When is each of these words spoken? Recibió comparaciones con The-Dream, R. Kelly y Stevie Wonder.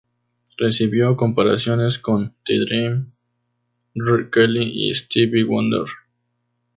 Recibió 0.57 1.15
comparaciones 1.15 1.99
con 1.99 2.33
The-Dream, 2.47 3.11
R. 3.93 4.29
Kelly 4.31 4.89
y 4.89 4.95
Stevie 4.95 5.43
Wonder. 5.43 5.85